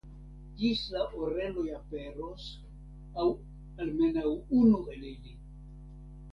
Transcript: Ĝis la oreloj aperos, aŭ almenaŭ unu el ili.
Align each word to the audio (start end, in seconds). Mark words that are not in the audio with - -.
Ĝis 0.61 0.79
la 0.93 1.03
oreloj 1.25 1.65
aperos, 1.81 2.49
aŭ 3.25 3.29
almenaŭ 3.85 4.27
unu 4.61 4.85
el 4.97 5.09
ili. 5.15 5.39